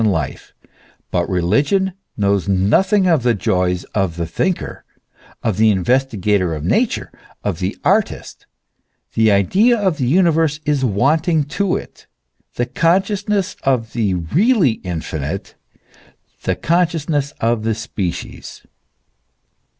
[0.01, 0.69] 195 intellectual
[1.11, 4.83] pleasures of life; but religion knows nothing of the joys of the thinker,
[5.43, 7.11] of the investigator of Nature,
[7.43, 8.47] of the artist.
[9.13, 12.07] The idea of the universe is wanting to it,
[12.55, 15.53] the con sciousness of the really infinite,
[16.41, 18.65] the consciousness of the species.